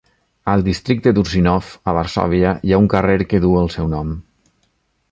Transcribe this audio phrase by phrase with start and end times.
[0.53, 4.21] Al districte d'Ursynow, a Varsòvia, hi ha un carrer que duu el seu nom.